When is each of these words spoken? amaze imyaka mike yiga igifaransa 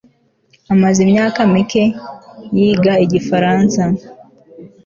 amaze 0.73 0.99
imyaka 1.07 1.39
mike 1.53 1.83
yiga 2.57 2.93
igifaransa 3.05 3.81